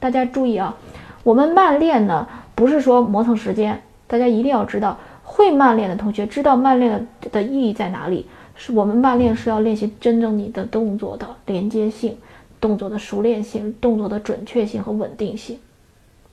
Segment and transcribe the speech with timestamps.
[0.00, 0.74] 大家注意啊，
[1.22, 3.80] 我们慢练呢，不是说磨蹭时间。
[4.06, 8.26] 大家一定要知道，会慢练的同学知道慢练的的意义在哪里。
[8.56, 12.16] 是我们慢练是要练习真正你的动作的连接性、
[12.60, 15.58] 动作的熟练性、动作的准确性和稳定性。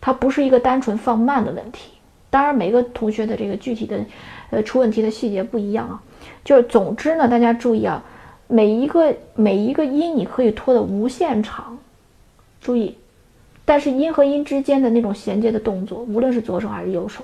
[0.00, 1.92] 它不是一个单纯放慢的问题。
[2.30, 3.98] 当然，每个同学的这个具体的，
[4.50, 6.02] 呃，出问题的细节不一样啊。
[6.44, 8.02] 就是总之呢，大家注意啊，
[8.46, 11.78] 每一个每一个音你可以拖得无限长，
[12.60, 12.96] 注意。
[13.64, 17.22] 但是音和音之间的那种衔接的动作，无论是左手还是右手。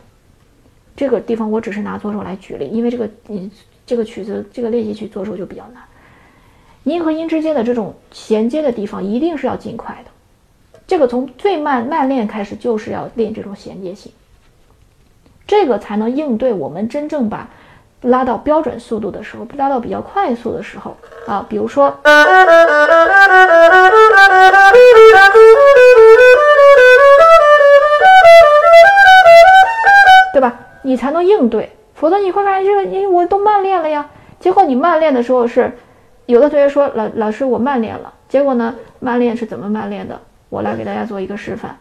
[0.96, 3.50] 这个地方我只是拿左手来举例，因为这个你
[3.86, 5.82] 这个曲子这个练习曲左手就比较难。
[6.84, 10.10] 音和音之间的这种衔接的地方一定是要尽快的，
[10.86, 14.10] 这个从最慢慢练开始就是要练这种衔接性，
[15.46, 17.48] 这个才能应对我们真正把
[18.00, 21.94] 拉到标准速度的时候，拉到比较快速的时候啊，比如说。
[30.82, 34.08] 你才能应对，否则你会发现这个，因为我都慢练了呀。
[34.40, 35.72] 结果你慢练的时候是，
[36.26, 40.20] 有的同学说老老师我慢练了，结果呢慢练是怎么慢练的？
[40.48, 41.76] 我来给大家做一个示范。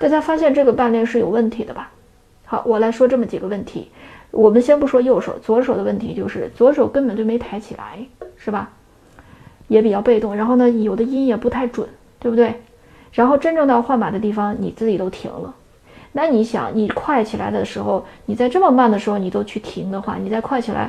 [0.00, 1.90] 大家发现这个半练是有问题的吧？
[2.46, 3.90] 好，我来说这么几个问题。
[4.30, 7.98] 我们先不说右手，左手的问题就是左手根本就没抬起来，
[8.36, 8.70] 是吧？
[9.66, 10.36] 也比较被动。
[10.36, 11.88] 然后呢，有的音也不太准，
[12.20, 12.60] 对不对？
[13.12, 15.54] 然后真正到换把的地方，你自己都停了。
[16.12, 20.88] 那你想，你快起来的时候，你在这么慢的时候你都去停的话，你再快起来，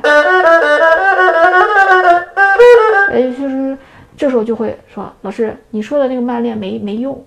[3.10, 3.76] 哎，就是
[4.16, 7.22] 这时候就会说，老师，你说的那个慢练没没用。